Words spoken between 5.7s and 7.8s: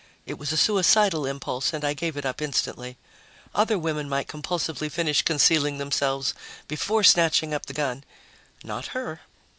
themselves before snatching up the